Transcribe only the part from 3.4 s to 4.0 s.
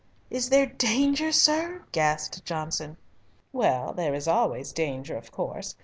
"Well,